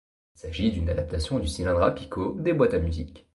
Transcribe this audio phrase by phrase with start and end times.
[0.35, 3.27] Il s'agit d'une adaptation du cylindre à picots des boîtes à musique.